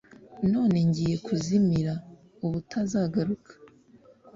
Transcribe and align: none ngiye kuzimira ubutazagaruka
none 0.51 0.77
ngiye 0.89 1.15
kuzimira 1.25 1.93
ubutazagaruka 2.45 3.51